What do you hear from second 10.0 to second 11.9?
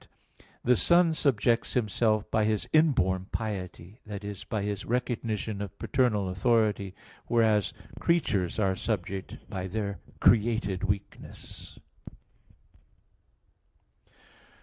created weakness."